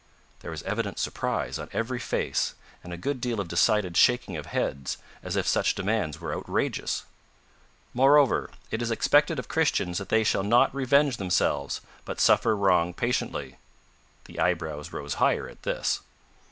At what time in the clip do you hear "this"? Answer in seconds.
15.61-15.99